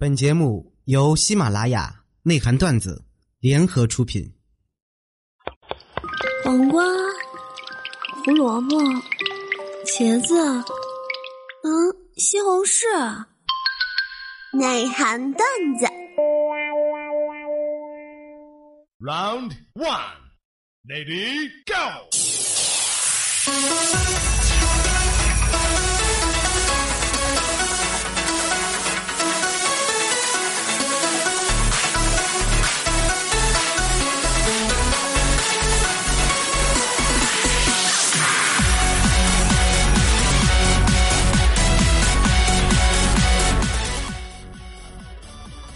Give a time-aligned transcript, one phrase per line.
[0.00, 3.04] 本节目由喜马拉雅内涵段子
[3.38, 4.32] 联合出品。
[6.42, 6.82] 黄瓜、
[8.24, 8.78] 胡萝卜、
[9.84, 13.26] 茄子，嗯，西红柿，
[14.54, 15.46] 内涵段
[15.78, 15.84] 子。
[19.00, 20.16] Round one,
[20.88, 22.08] lady, go!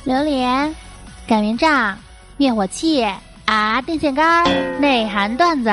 [0.04, 0.74] 榴莲、
[1.26, 1.96] 擀面杖、
[2.36, 3.02] 灭火器
[3.46, 4.44] 啊，电线杆，
[4.78, 5.70] 内涵段子。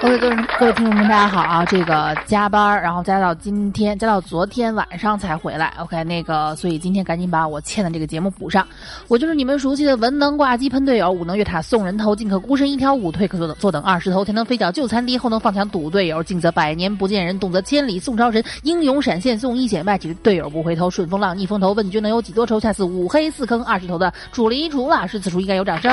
[0.00, 1.64] OK，各位各位听众们，大家好啊！
[1.64, 5.74] 这个加班儿，然后加到今天，加到昨天晚上才回来。
[5.78, 8.64] OK，那个，所以今天赶紧把我欠的这个节目补上。
[9.08, 22.60] 我就是你们熟悉的文能挂机喷队友，武能越塔送人头，进可孤身一条五，退可坐等坐等二十头，前能飞脚救残敌，后能放墙堵队友，进则百年不见人，动则千里送超神，英勇闪现送一血脉，只队友不回头，顺风浪逆风头，问君能有几多愁？
[22.60, 25.90] 恰似五黑四坑二十头的主力除了，是此处应该有掌声。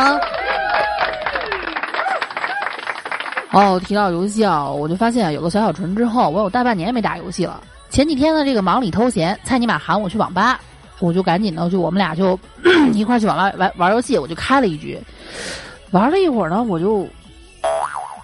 [3.56, 7.62] 哦，提到游戏啊，我就发现有了小小纯之后，我有大半年没打游戏了。
[7.90, 10.60] 前几天呢，这个忙里偷闲，蔡尼玛喊我去网吧，
[11.00, 12.38] 我就赶紧呢就我们俩就
[12.92, 15.00] 一块去网吧玩玩游戏，我就开了一局，
[15.92, 17.08] 玩了一会儿呢，我就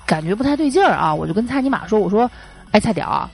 [0.05, 2.29] 感觉不太对劲儿啊，我就跟蔡尼玛说：“我说，
[2.71, 3.29] 哎，菜屌啊，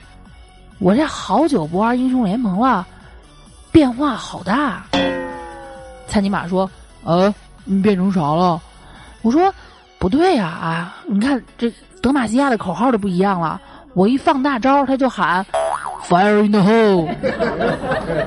[0.78, 2.86] 我这好久不玩英雄联盟了，
[3.72, 4.86] 变化好大。”
[6.06, 6.70] 蔡尼玛说
[7.02, 8.62] ：“呃，你变成啥了？”
[9.22, 9.52] 我说
[9.98, 11.68] ：“不对呀啊，你看这。”
[12.00, 13.60] 德玛西亚的口号都不一样了，
[13.94, 15.44] 我一放大招，他就喊
[16.08, 17.08] “Fire in the hole”。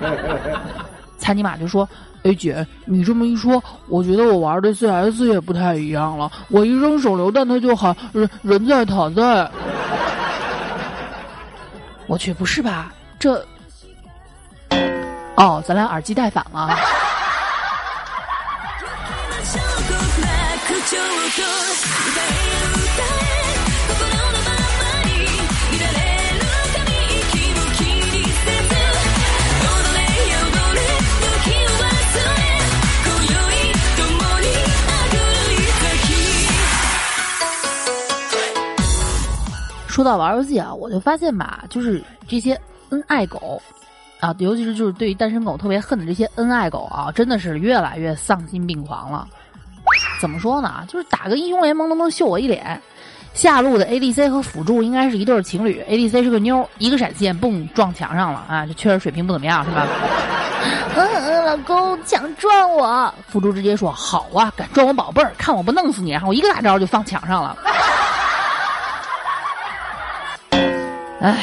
[1.17, 1.87] 蔡尼玛就说
[2.23, 6.29] ：“哎姐，你这么一说，我觉得我玩的 CS 也不太一样了。
[6.49, 9.49] 我一扔手榴弹，他就喊人人在塔在。”
[12.07, 12.91] 我去，不是吧？
[13.17, 13.45] 这……
[15.35, 16.75] 哦，咱俩耳机戴反了。
[39.91, 42.59] 说到玩游戏啊，我就发现吧，就是这些
[42.89, 43.61] 恩爱狗，
[44.21, 49.27] 啊，尤其是就是对于单身狗特别恨的这些恩爱狗啊，真的是越来越丧心病狂了。
[50.21, 50.85] 怎么说呢？
[50.87, 52.81] 就是打个英雄联盟都能秀我一脸。
[53.33, 58.65] 下路的 ADC 和辅助应该是一对情侣，ADC 是个妞，一个闪现，嘣撞墙上了啊！
[58.65, 59.87] 这确实水平不怎么样，是吧？
[60.95, 66.11] 嗯嗯，老公想撞我，辅助直接说好啊，敢撞我宝贝儿，看我不弄死你！
[66.11, 67.57] 然后一个大招就放墙上了。
[71.21, 71.37] 唉，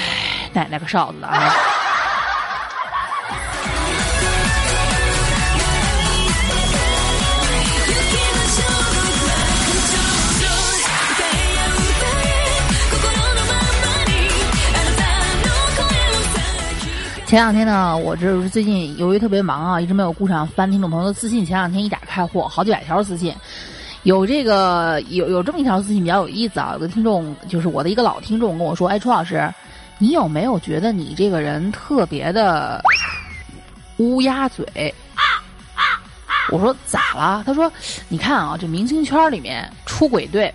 [0.53, 1.53] 奶奶个哨子的啊！
[17.25, 21.47] 前两天呢，我这是最近由于特别忙啊，一直没有顾上翻听众朋友的私信。
[21.47, 23.33] 前两天一打开，嚯，好几百条私信，
[24.03, 26.71] 有这个有有这么一条私信比较有意思啊。
[26.72, 29.49] 有个听众就是我的一个老听众跟我说：“哎，楚老师，
[29.98, 32.81] 你有没有觉得你这个人特别的
[33.98, 34.64] 乌鸦嘴？”
[36.50, 37.42] 我说咋了？
[37.44, 37.70] 他说
[38.09, 40.53] ：“你看啊，这明星圈里面出轨队、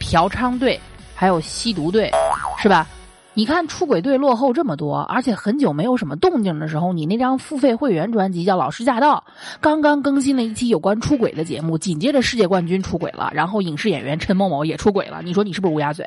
[0.00, 0.80] 嫖娼队
[1.14, 2.10] 还有吸毒队，
[2.58, 2.86] 是吧？”
[3.32, 9.22] 你看出轨队落后这么多，而且很久没有什么动静的时候，你那张付费会员专辑叫《老师驾到》，
[9.60, 16.06] 刚刚更新了一期有关出轨的节目，紧接着世界冠军出轨了，然后影视演员陈某某也出轨了，你说你是不是乌鸦嘴？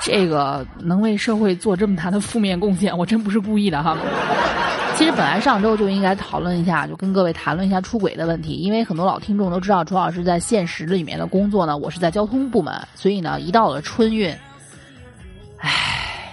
[0.00, 3.96] 这个能为社会做这么大的负面贡献，我真不是故意的哈。
[4.96, 14.34] 其实本来上周就应该讨论一下，就跟各位谈论一下出轨的问题，因为很多老听众都知道，楚老师在现实里面的工作呢，我是在交通部门，所以呢，一到了春运，
[15.58, 16.32] 唉，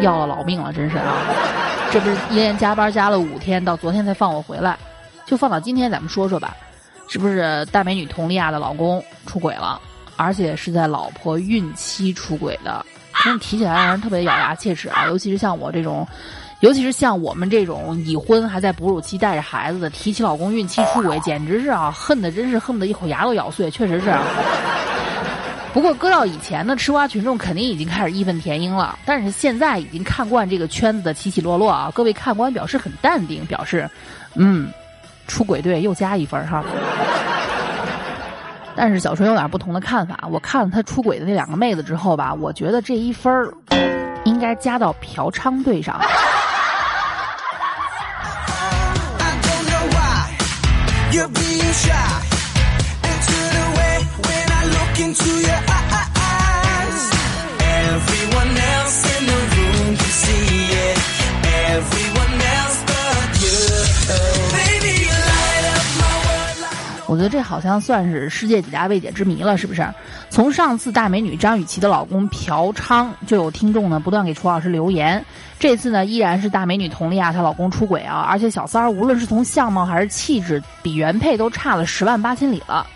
[0.00, 1.14] 要了老命了，真是啊！
[1.92, 4.76] 这不是一连加班加了五天，到昨天才放我回来，
[5.24, 6.56] 就放到今天，咱们说说吧，
[7.06, 9.80] 是不是大美女佟丽娅的老公出轨了，
[10.16, 12.84] 而且是在老婆孕期出轨的？
[13.24, 16.06] 真的提起来让人特别咬牙切齿啊，尤其是像我这种。
[16.60, 24.10] 尤其是像我们这种已婚还在哺乳期带着孩子的，提起老公孕期出轨，简直是啊，恨的真是恨不得一口牙都咬碎，确实是。
[25.74, 28.98] 不过搁到以前呢，吃瓜群众肯定已经开始义愤填膺了。
[29.04, 33.86] 但是现在已经看惯这个圈子的起起落落啊，各位看官表示很淡定，表示，
[34.34, 34.72] 嗯，
[35.26, 36.64] 出轨队又加一分哈。
[38.76, 43.50] 但是小春有点不同的看法，我看了他出轨的那两个妹子之后吧，我觉得这一分儿
[44.24, 45.98] 应该加到嫖娼队上。
[51.12, 51.45] you
[67.06, 69.86] 我觉得这好像算是世界几大未解之谜了，是不是？
[70.28, 75.24] 从上次大美女张雨绮的老公嫖娼，就有听众呢不断给楚老师留言。
[75.58, 82.86] 这次呢，依然是大美女佟丽娅她老公出轨啊，而且小三儿无论是从相貌还是气质，比原配都差了十万八千里了。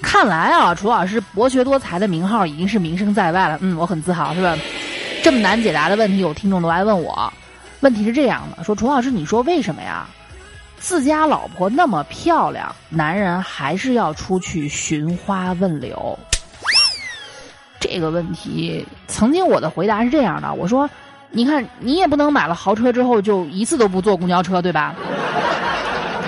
[0.00, 3.58] 看来啊，楚老师博学多才的名号已经是名声在外了。
[3.60, 4.56] 嗯，我很自豪，是吧？
[5.22, 7.30] 这么难解答的问题，有听众都来问我。
[7.80, 10.06] 问题是这样的，说楚老师，你说为什么呀？
[10.80, 16.18] 自家老婆那么漂亮，男人还是要出去寻花问柳。
[17.80, 20.88] 这个问题，曾经我的回答是这样的：我说，
[21.30, 24.94] 你看，你也不能买了豪车之后就一次都不坐公交车，对吧？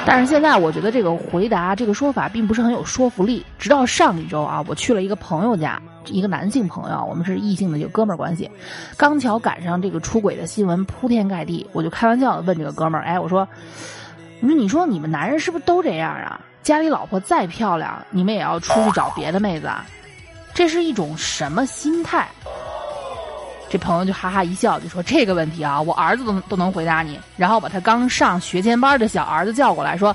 [0.06, 3.44] 但是现在我觉得这个回答这个说法并不是很有说服力。
[3.58, 8.50] 直到上一周啊，我去了一个朋友家，一个男性朋友，我们是异性的就哥们儿关系，
[8.97, 13.47] 刚巧赶上这个出轨的新闻铺天盖地，我就开玩笑的问这个哥们儿：“哎，我说。”
[14.43, 16.41] 我说：“你说你们男人是不是都这样啊？
[16.63, 19.87] 家里老婆再漂亮，你们也要出去找别的妹子啊？
[20.53, 22.29] 这是一种什么心态？”
[23.71, 30.15] 这朋友就哈哈一笑，就说：“这个问题啊，我儿子都都能回答你。”然后把他刚上学前班的小儿子叫过来说：“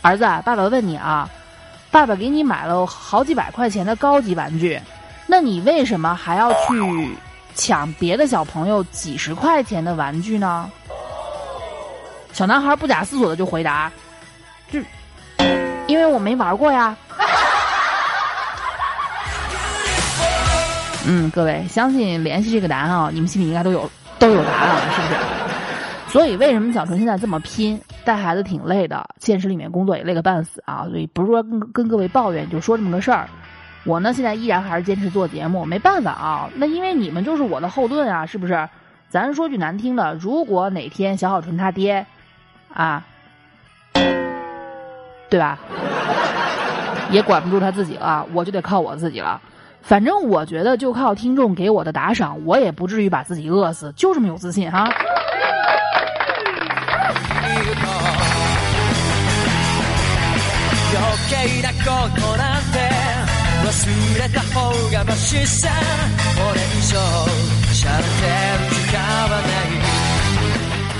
[0.00, 1.28] 儿子，爸爸问你啊，
[1.90, 4.80] 爸爸给你买了好几百块钱的高级玩具，
[5.26, 7.16] 那你为什么还要去
[7.56, 10.70] 抢别的小朋友几十块钱的玩具呢？”
[12.34, 13.90] 小男孩不假思索的就回答
[14.68, 14.80] ：“就
[15.86, 16.96] 因为我没玩过呀。”
[21.06, 23.88] 嗯，各位，相信联系这个答案啊，你们心里应该都有
[24.18, 25.14] 都有答案了，是不是？
[26.10, 27.80] 所以为什么小纯现在这么拼？
[28.04, 30.86] 带孩子挺累的，现实里面工作也累个半死啊！
[30.90, 33.28] 所以不是说跟跟各位抱怨，就说这么个事儿。
[33.84, 36.50] 我呢，现在依然还是坚持做节目，没办法啊。
[36.56, 38.68] 那因为你们就是我的后盾啊，是不是？
[39.08, 42.04] 咱说句难听的，如果哪天小小纯他爹。
[42.74, 43.02] 啊，
[45.30, 45.58] 对吧？
[47.10, 49.40] 也管不住他自己了，我就得靠我自己了。
[49.82, 53.92] 反正我觉得，就靠听众给我的打赏，我也不至于把自己饿死。
[53.94, 54.92] 就这么有自信哈。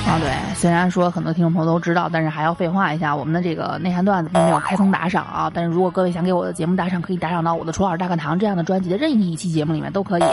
[0.07, 5.51] 啊，对，虽然说很多听众朋友都知道，但是还要废话一下，我们的这个内涵段子并没有开通打赏啊。
[5.53, 10.25] 但是如果各位想给我的节目打赏，可以打赏到我的《楚老师大课堂》这样的专辑的任意一期节目里面都可以，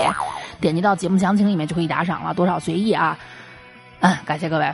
[0.59, 3.17] 点击到节目详情里面就可以打赏了，多少随意啊。
[4.01, 4.73] 嗯，感谢各位。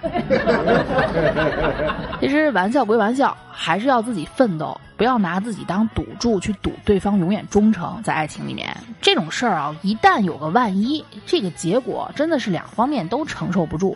[2.19, 8.01] 其实玩笑归玩笑，还是要自己奋斗，不要拿自己当赌注去赌对方永远忠诚。
[8.03, 13.95] 在爱情里面，这种事儿啊，一旦有个万一，这个结果真的是两方面都承受不住。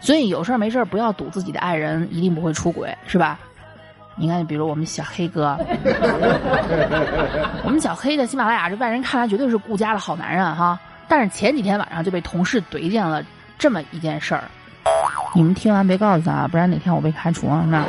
[0.00, 3.38] 所以有事儿没事儿不要赌自己的爱人一定不会出轨，是吧？
[4.16, 5.58] 你看，比如我们小黑哥，
[7.64, 10.78] 我们小黑在喜马拉雅这外人看来绝对是顾家的好男人哈。
[11.08, 13.22] 但是前几天晚上就被同事怼见了
[13.58, 14.44] 这么一件事儿，
[15.34, 17.84] 你们听完别告诉他，不然哪天我被开除了那。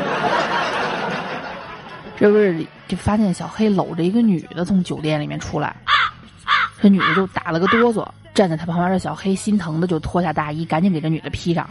[2.17, 5.75] 这不是就发现小黑搂着一个女的从酒店里面出来，
[6.81, 11.69] 这女的就打了个哆嗦，站在他旁边的小黑心疼的就脱下大衣，赶紧给这女的披上。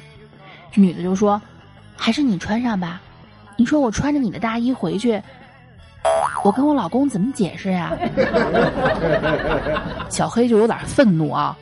[0.81, 1.41] 女的就说
[1.97, 3.01] ：“还是你穿上吧，
[3.57, 5.21] 你说我穿着你的大衣回去，
[6.43, 7.93] 我跟我老公怎么解释呀？”
[10.11, 11.57] 小黑就有点愤怒啊，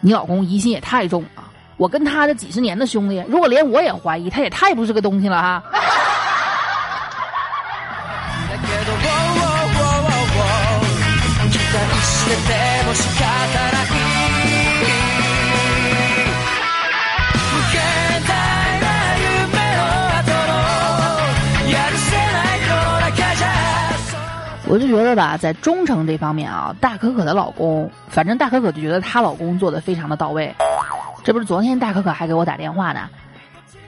[0.00, 1.42] 你老公疑心也太重了，
[1.76, 5.62] 我跟他这几十年的兄弟，如果连我也怀疑，他也太不是个东西了哈。
[24.68, 30.54] 我就觉得吧，在忠诚这方面啊，大可可的老公，反正大可可就觉得她老公做的非常的到位。
[31.24, 33.08] 这不是昨天大可可还给我打电话呢，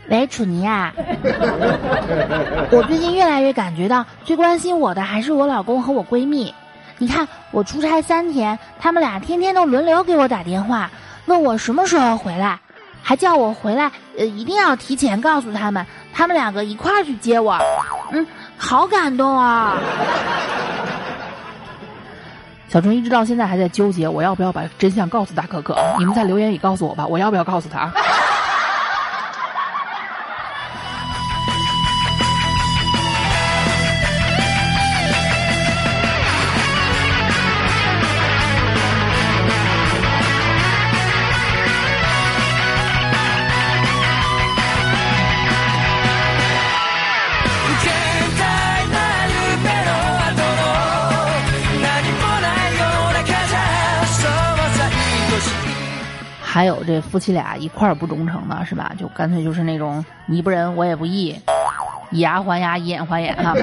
[0.09, 0.93] 喂，楚妮呀，
[2.73, 6.55] 我最近越来越感觉到最关心我的还是我老公和我闺蜜。
[6.97, 10.91] 你看我出差三天，他们俩天天都轮流给我打电话，
[11.27, 12.61] 问我什么时候回来，
[13.03, 17.59] 还叫我回来，呃，一定要提前告诉他们，他们两个一块儿去接我。
[18.13, 18.27] 嗯，
[18.59, 19.79] 好感动啊！
[22.71, 25.77] 小春一直到现在还在纠结，我要不要把真相告诉大可可？
[25.99, 27.93] 你们在留言里告诉我吧，我要不要告诉他？
[56.53, 58.91] 还有这夫妻俩一块儿不忠诚的是吧？
[58.99, 61.41] 就干脆就是那种你不仁我也不义，
[62.11, 63.55] 以牙还牙，以眼还眼哈。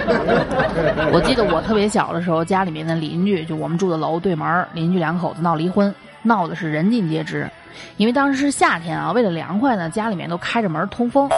[1.12, 7.50] 我记得我特别小的时候，家里面的邻居就我们住的楼对门邻居两口子闹离婚，闹的是人尽皆知。
[7.98, 11.30] 因为当时是夏天啊，为了凉快呢，家里面都开着门通风。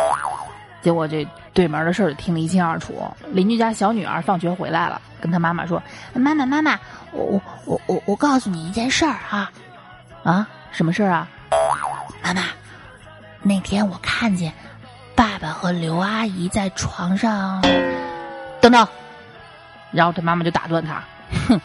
[0.84, 2.94] 结果这对门的事儿听得一清二楚。
[3.32, 5.82] 邻居家小女儿放学回来了，跟她妈妈说
[6.14, 6.80] ：“妈妈妈妈，
[7.12, 9.50] 我我我我我告诉你一件事儿哈，
[10.22, 11.28] 啊，什么事儿啊？”
[12.22, 12.44] 妈妈，
[13.42, 14.54] 那天我看见
[15.16, 17.62] 爸爸和刘阿姨在床上。
[18.62, 18.88] 等等，
[19.92, 21.02] 然后他妈妈就打断他
[21.48, 21.60] ：“哼，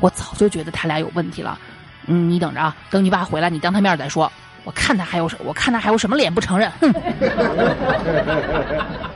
[0.00, 1.58] 我早就觉得他俩有问题了。
[2.06, 4.30] 嗯，你等着啊，等你爸回来，你当他面再说。
[4.64, 6.92] 我看他还有什，我看他还有什么脸不承认？”哼。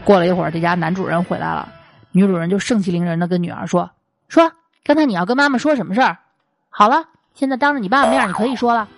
[0.04, 1.68] 过了一会儿，这家男主人回来了，
[2.12, 3.90] 女主人就盛气凌人的跟女儿说
[4.28, 4.52] ：“说
[4.84, 6.18] 刚才你要跟妈妈说什么事儿？
[6.68, 7.04] 好了，
[7.34, 8.88] 现在当着你爸爸面，你可以说了。”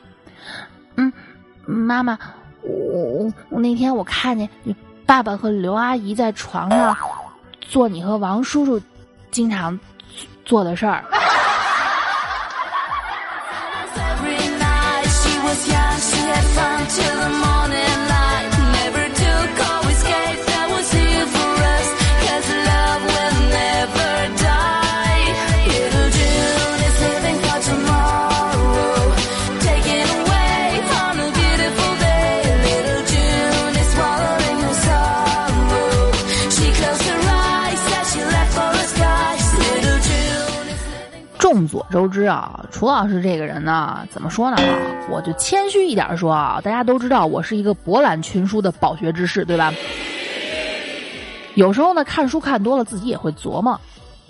[1.66, 2.18] 妈妈，
[2.62, 4.48] 我我我那天我看见
[5.06, 6.96] 爸爸和刘阿姨在床上
[7.60, 8.80] 做你和王叔叔
[9.30, 9.78] 经常
[10.44, 11.04] 做的事儿。
[42.02, 44.56] 都知啊，楚老师这个人呢，怎么说呢？
[45.08, 49.72] 我就谦虚一点说啊，大家都知道我是一个博览群书的饱学之士，对吧？
[51.54, 53.80] 有时候呢，看书看多了，自己也会琢磨，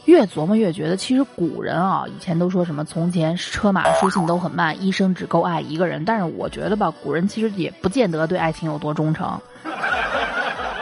[0.04, 6.04] 越琢磨越觉得，其实古人啊，以前都说什么从前车马书信都很慢，一生只够爱一个人。
[6.04, 9.40] 但是我觉得吧，古人其实也不见得对爱情有多忠诚。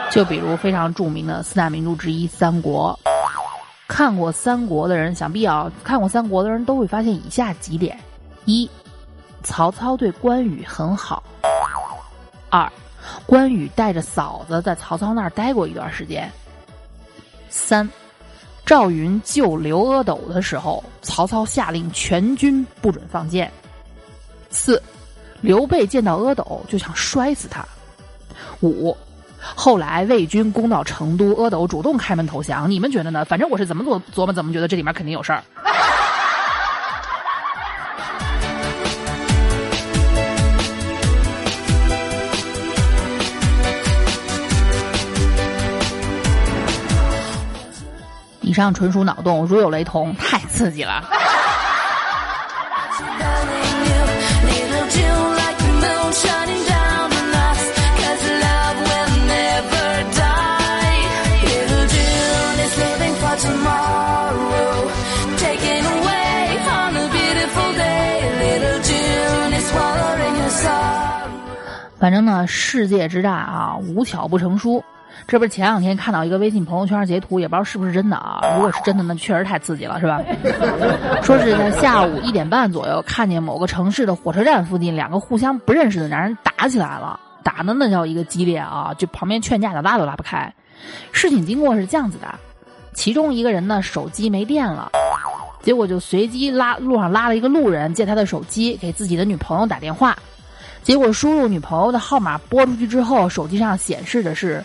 [0.09, 2.99] 就比如非常著名的四大名著之一《三国》。
[3.91, 7.99] 看过三国的人，想必啊，看过三国的人都会发现以下几点：
[8.45, 8.67] 一，
[9.43, 11.21] 曹操对关羽很好；
[12.49, 12.71] 二，
[13.25, 16.23] 关羽带着嫂子在曹操那儿待过一段时间；
[17.49, 17.87] 三，
[18.65, 23.45] 赵云救刘阿斗的时候，曹操下令全军不准放箭；
[24.49, 24.81] 四，
[25.41, 27.61] 刘备见到阿斗就想摔死他；
[28.61, 28.95] 五。
[29.55, 32.69] 后来魏军攻到成都，阿斗主动开门投降。
[32.69, 33.25] 你们觉得呢？
[33.25, 35.43] 反正我是怎么琢琢磨，怎么觉得这里面肯定有事儿。
[48.41, 51.01] 以上纯属脑洞，如有雷同，太刺激了。
[72.01, 74.83] 反正呢，世界之大啊，无巧不成书。
[75.27, 78.41] 这不是前两天看到一个微信朋友圈截图，也不知道是不是真的啊。
[78.55, 80.19] 如果是真的，那确实太刺激了，是吧？
[81.21, 88.95] 说是在下午一点半左右，看见某个城市的火车站附近，两个互相不认识的男人打起来了，打的那叫一个激烈啊！
[88.97, 90.51] 就旁边劝架的拉都拉不开。
[91.11, 92.33] 事情经过是这样子的：
[92.95, 94.89] 其中一个人呢，手机没电了，
[95.61, 100.17] 结果就随机拉路上拉了一个路人借他的手机给自己的女朋友打电话。
[100.83, 104.63] 结果输入女朋友的号码拨出去之后，手机上显示的是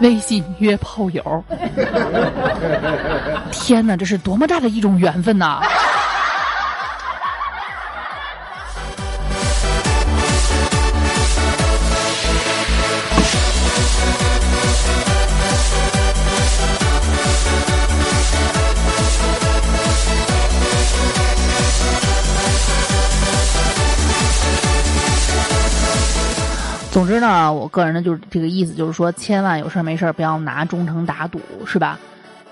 [0.00, 1.44] 微信约炮友。
[3.50, 5.60] 天哪，这是多么大的一种缘分呐！
[27.04, 31.98] 总之呢，我个人呢就是这个意思，就是说千万有事没事不要拿忠诚打赌，是吧？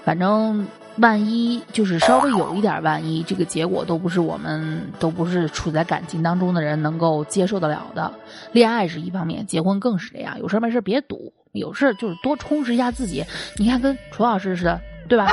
[0.04, 0.66] 反正
[0.98, 8.12] 万一就是稍微有一点万一，这个结果都不是我们都不是处在感情当中的人能够接受得了的。
[8.52, 10.38] 恋爱是一方面，结婚更是这样。
[10.38, 13.24] 有事没事别赌，有事就是多充实一下自己。
[13.56, 14.78] 你看跟楚老师似的，
[15.08, 15.32] 对吧？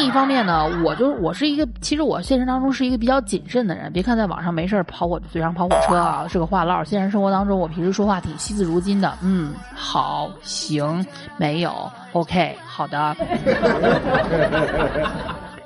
[0.00, 3.92] 另一方面呢，我就是我是一个，其实我现实当中是一个比较谨慎的人。
[3.92, 6.82] 别看在网上没事儿跑火嘴上跑火车啊，是个话唠。
[6.82, 9.12] 现实生活当中，我平时说话挺惜字如金的。
[9.20, 11.04] 嗯，好，行，
[11.36, 13.14] 没有，OK，好的。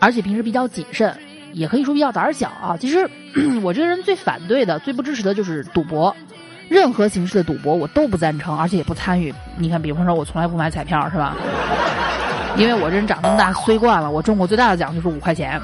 [0.01, 1.17] 而且平时比较谨慎，
[1.53, 2.77] 也可以说比较胆小啊。
[2.77, 3.09] 其实
[3.63, 6.13] 我这个人最反对的、最不支持的就是赌博，
[6.69, 9.33] 任何形式的赌博我都不赞成，而且也不参与。
[9.57, 11.37] 你看，比方说，我从来不买彩票，是吧？
[12.57, 15.61] 因为我这人长这么大虽惯了，我中过最大的奖就是五块钱。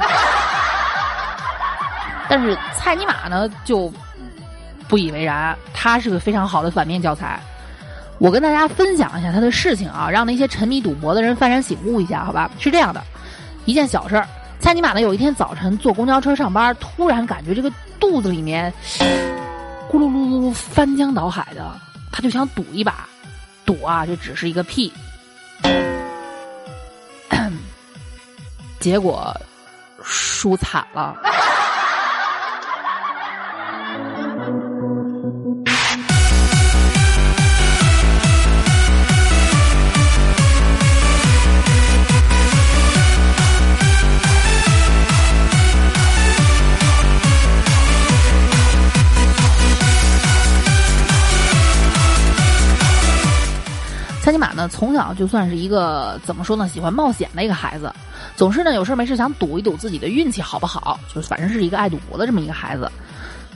[2.29, 3.93] 但是蔡尼玛呢就
[4.89, 7.41] 不以为然，他是个非常好的反面教材。
[8.19, 12.51] 我跟大家分享一下他的事情啊，让那些沉迷赌博的人幡然醒悟一下，好吧？
[12.59, 13.03] 是这样的，
[13.65, 14.27] 一件小事儿。
[14.59, 18.73] 蔡尼玛呢有一天早晨坐公交车上班，突然感觉这个肚子里面
[19.91, 21.73] 咕噜噜噜翻江倒海的，
[22.13, 23.09] 他就想赌一把，
[23.65, 24.93] 赌啊，这只是一个屁。
[28.81, 29.33] 结果
[30.03, 31.15] 输惨了。
[54.23, 57.93] 蔡尼玛呢，从小就算是一个怎么说呢，喜欢冒险的一个孩子。
[58.41, 62.91] 总是呢，有事没事想赌一赌自己的运气好不好，就是反正是一个爱赌博的这么一个孩子。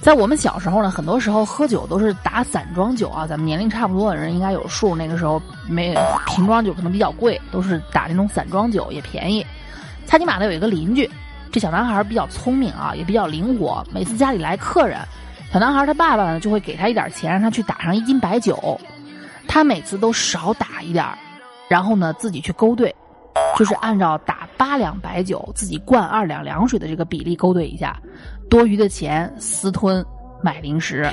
[0.02, 4.94] 在我们小时候呢，很多时候喝酒都是打散装酒啊，咱们年龄差不多的人应该有数。
[4.94, 9.46] 那个时候没瓶装酒可能比较贵，都是打那种散装酒，也便宜。
[10.04, 11.10] 蔡尼玛呢有一个邻居，
[11.50, 13.82] 这小男孩比较聪明啊，也比较灵活。
[13.90, 14.98] 每次家里来客人，
[15.50, 18.78] 小男孩他爸爸呢就会给他一点钱，让他去打上一斤白酒。
[19.48, 21.06] 他每次都少打一点
[21.68, 22.94] 然后呢自己去勾兑。
[23.56, 27.96] 就是按照打八两白酒自己灌二两凉水的这个比例勾兑一下，
[28.50, 30.04] 多余的钱私吞
[30.42, 31.08] 买零食。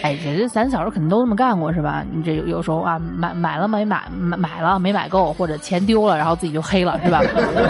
[0.00, 2.04] 哎，这这咱小时候肯定都这么干过是吧？
[2.12, 7.20] 你这有有时候啊，买买了没买买买了没买够，或者钱丢了，然后自己就黑了是吧？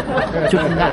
[0.50, 0.92] 就这么干，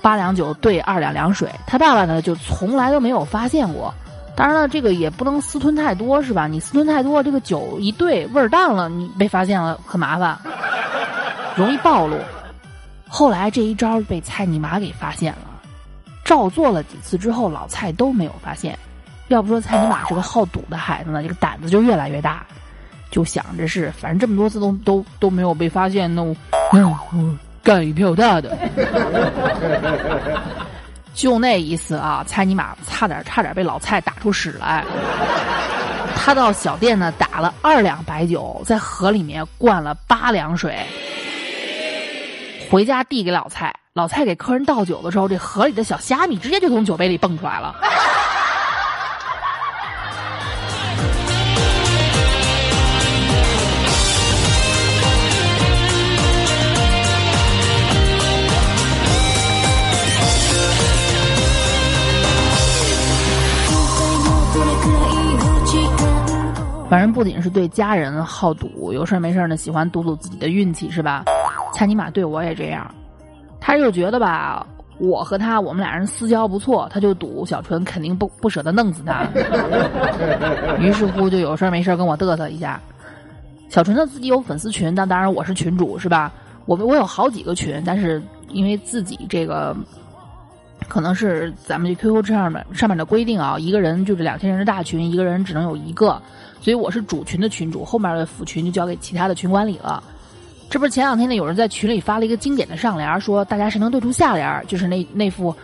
[0.00, 3.92] 八两酒兑二两凉水，他爸爸呢就从来都没有发现过。
[4.34, 6.46] 当然了，这个也不能私吞太多是吧？
[6.46, 10.38] 你私吞太多，这个酒一兑味儿淡了，你被发现了很麻烦。
[11.56, 12.18] 容易暴露，
[13.08, 15.48] 后来这一招被蔡尼玛给发现了，
[16.22, 18.78] 照做了几次之后，老蔡都没有发现。
[19.28, 22.44] 要不说蔡尼玛是个好赌的孩子呢，这个胆子就越来越大，
[23.10, 26.36] 就想着是反正这么多次都都都没有被发现，那我
[27.62, 28.56] 干一票大的。
[31.14, 34.84] 就那一次啊，蔡尼玛差点差点被老蔡打出屎来。
[36.14, 40.76] 他到小店呢打了二两白酒，在河里面灌了八两水。
[42.68, 47.74] 回家递给老蔡，老蔡给客人倒酒的时候，这河里的小虾米直接就从酒杯里蹦出来了。
[66.88, 71.24] 反正不仅是对家人好赌，有事没事呢喜欢赌赌自己的运气，是吧？
[71.76, 72.90] 蔡尼玛对我也这样，
[73.60, 79.26] 他就觉得吧，我和他我们俩人私交不错，他就赌小纯肯定不不舍得弄死他，
[80.80, 82.80] 于是乎就有事没事跟我嘚瑟一下。
[83.68, 86.32] 小纯他自己有粉丝群，但当然我是群主是吧？
[86.64, 89.76] 我我有好几个群，但是因为自己这个
[90.88, 96.18] 可能是咱们这 QQ 上面上面的规定啊，一个人就是两千人的大群，一个人只能有一个。
[96.62, 100.02] 所以我是主群的群主，后面的辅群就交给其他的群管理了。
[100.68, 105.54] 这不是前两天呢，有人在群里发了一个经典的上联，说大家谁能对出下联，就是那那副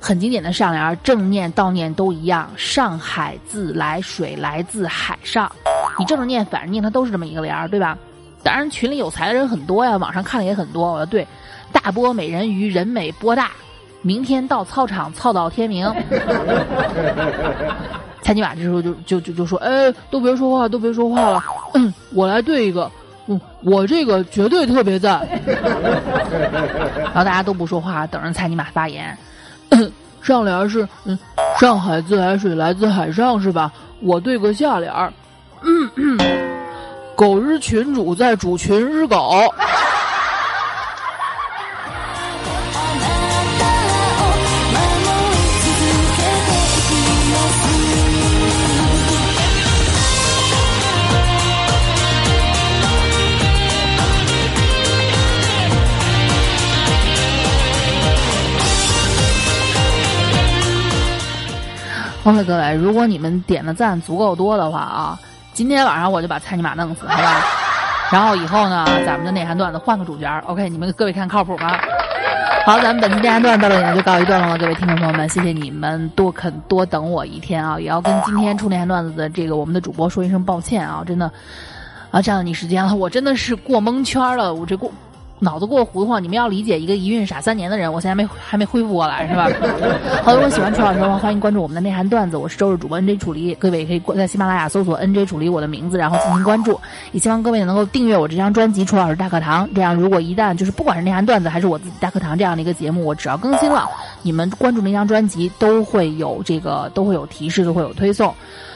[0.00, 5.50] 很经典的上联，正念倒念都一样，上海自来水来自海上。
[5.98, 7.98] 你正着念反着念，它都是这么一个联，对吧？
[8.42, 10.92] 当然群里有才的人很多呀，网上看的也很多。
[10.92, 11.26] 我说对，
[11.72, 13.50] 大波美人鱼，人美波大，
[14.00, 15.92] 明天到操场操到天明。
[18.22, 21.42] 蔡尼玛这时候就就就就说：“哎，都别说话，都别说话了，
[21.74, 22.88] 嗯，我来对一个，
[23.26, 25.26] 嗯，我这个绝对特别赞。
[27.02, 29.16] ”然后大家都不说话，等着蔡尼玛发言。
[30.22, 31.18] 上联是：“嗯，
[31.58, 33.72] 上海自来水来自海上是吧？
[34.00, 35.12] 我对个下联儿，
[37.14, 39.52] 狗日群主在主群日狗。
[62.22, 65.18] 好了，各位，如果你们点的赞足够多的话啊，
[65.52, 67.42] 今天晚上我就把蔡尼玛弄死，好吧？
[68.12, 70.68] 然后以后呢，咱们的内涵段子换个主角，OK？
[70.68, 71.76] 你们各位看靠谱吗？
[72.64, 77.76] 好，咱们本期内涵段子到这里就告一段落了，各位听众朋友们，谢谢你们多肯多等我一天啊！
[77.80, 81.28] 也要跟今天出内涵段子的这个我们的主播说一声抱歉啊，真的
[82.12, 84.92] 啊占了你时间了，我真的是过蒙圈了，我这过。
[85.42, 89.50] 脑子过糊涂，你们要理解一个一孕傻三年的人，我现在没还没恢复过来，是吧？
[90.22, 96.80] 好，如果喜欢楚老师的话，欢迎关注我们的内涵段子，我是周日主播 N J 楚离，各位也可以在喜马拉雅搜索 N J 楚离我的名字，然后进行关注。
[97.10, 103.90] 也希望各位能够订阅我这张专辑《楚老师大课堂》，这样如果一旦就是不管是内涵段子还是我自己大课堂这样的一个节目，我只要更新了，
[104.22, 108.32] 你们关注那张专辑都会有这个都会有提示，都会有推送。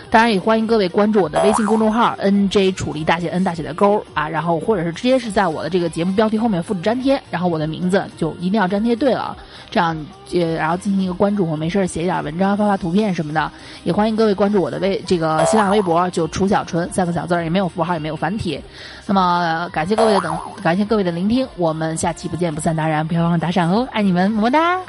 [0.09, 9.37] 当然也欢迎各位关注我的微信公众号 n j 楚离大写 N 大写的勾啊，然后或者是直接是在我的这个节目标题后面复制粘贴，然后我的名字就一定要粘贴对了，
[9.71, 9.97] 这样
[10.33, 13.51] 呃然后进行一个关注，我没事儿写一点文章发发图片什么的，
[13.85, 18.61] 也欢迎各位关注我的微这个新浪微博就楚小纯三个小字儿，也没有符号也没有繁体。
[19.07, 24.81] 那么感谢各位的等，感谢各位的聆听，我们下期不见不散，当然不要忘了打赏哦，爱你们么么哒。